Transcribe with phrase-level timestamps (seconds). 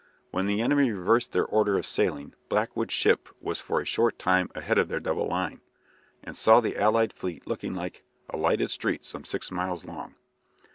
[0.31, 4.49] When the enemy reversed their order of sailing, Blackwood's ship was for a short time
[4.55, 5.61] ahead of their double line,
[6.23, 10.15] and saw the allied fleet looking like "a lighted street some six miles long."